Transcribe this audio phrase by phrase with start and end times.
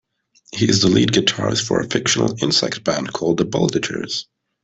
[0.51, 4.25] He is the lead guitarist for a fictional insect band called The Bulldaggers.